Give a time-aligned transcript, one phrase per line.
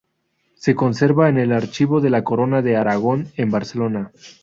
[0.55, 4.11] Se conserva en el Archivo de la Corona de Aragón en Barcelona.